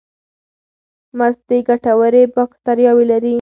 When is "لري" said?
3.11-3.29